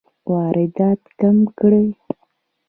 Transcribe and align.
واردات 0.31 1.01
کم 1.19 1.37
کړئ 1.59 1.87